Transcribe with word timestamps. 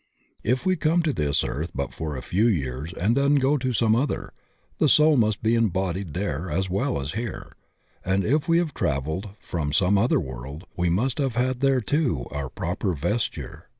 If 0.41 0.65
we 0.65 0.75
come 0.77 1.03
to 1.03 1.13
this 1.13 1.43
earth 1.43 1.73
for 1.91 2.13
but 2.15 2.17
a 2.17 2.21
few 2.23 2.47
years 2.47 2.91
and 2.93 3.15
then 3.15 3.35
go 3.35 3.55
to 3.59 3.71
some 3.71 3.95
other, 3.95 4.33
the 4.79 4.89
soul 4.89 5.15
must 5.15 5.43
be 5.43 5.53
embodied 5.53 6.15
there 6.15 6.49
as 6.49 6.71
well 6.71 6.99
as 6.99 7.11
here, 7.13 7.55
and 8.03 8.25
if 8.25 8.47
we 8.49 8.57
have 8.57 8.73
traveled 8.73 9.29
from 9.39 9.71
some 9.71 9.99
other 9.99 10.19
world 10.19 10.63
we 10.75 10.89
must 10.89 11.19
have 11.19 11.35
had 11.35 11.59
there 11.59 11.81
too 11.81 12.25
our 12.31 12.49
proper 12.49 12.95
vesture. 12.95 13.67